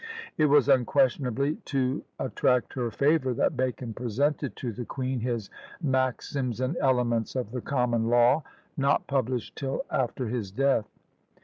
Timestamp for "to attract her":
1.65-2.89